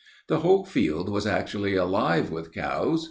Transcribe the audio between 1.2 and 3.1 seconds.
actually alive with cows.